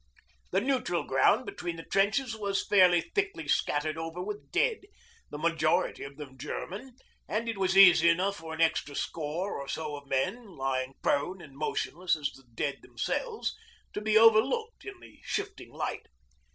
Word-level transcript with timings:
The 0.49 0.61
'neutral 0.61 1.03
ground' 1.03 1.45
between 1.45 1.75
the 1.75 1.85
trenches 1.85 2.35
was 2.35 2.65
fairly 2.65 3.01
thickly 3.01 3.47
scattered 3.47 3.99
over 3.99 4.19
with 4.19 4.51
dead, 4.51 4.79
the 5.29 5.37
majority 5.37 6.01
of 6.03 6.17
them 6.17 6.39
German, 6.39 6.95
and 7.27 7.47
it 7.47 7.59
was 7.59 7.77
easy 7.77 8.09
enough 8.09 8.37
for 8.37 8.51
an 8.51 8.61
extra 8.61 8.95
score 8.95 9.61
or 9.61 9.67
so 9.67 9.95
of 9.95 10.07
men, 10.07 10.55
lying 10.57 10.95
prone 11.03 11.39
and 11.39 11.55
motionless 11.55 12.15
as 12.15 12.31
the 12.31 12.45
dead 12.55 12.79
themselves, 12.81 13.55
to 13.93 14.01
be 14.01 14.17
overlooked 14.17 14.85
in 14.85 14.99
the 15.01 15.19
shifting 15.23 15.69
light. 15.71 16.07